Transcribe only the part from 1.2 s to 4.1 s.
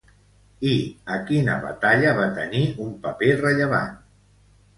quina batalla va tenir un paper rellevant?